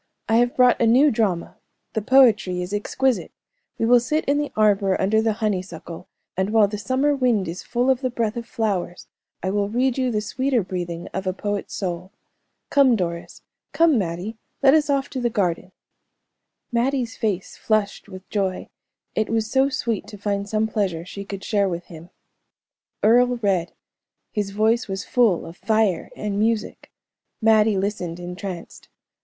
[0.27, 1.57] "I have brought a new drama;
[1.93, 3.31] the poetry is exquisite.
[3.77, 7.61] We will sit in the arbor under the honeysuckle, and while the summer wind is
[7.61, 9.05] full of the breath of flowers,
[9.43, 12.11] I will read you the sweeter breathing of a poet's soul.
[12.71, 13.43] Come, Doris
[13.73, 15.71] come, Mattie let us off to the garden."
[16.71, 18.69] Mattie's face flushed with joy;
[19.13, 22.09] it was so sweet to find some pleasure she could share with him.
[23.03, 23.73] Earle read;
[24.31, 26.89] his voice was full of fire and music.
[27.39, 28.89] Mattie listened entranced.